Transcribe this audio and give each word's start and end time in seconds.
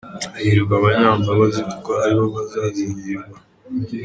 Hahirwa 0.33 0.73
abanyambabazi, 0.79 1.61
Kuko 1.71 1.91
ari 2.05 2.13
bo 2.19 2.25
bazazigirirwa 2.35 3.37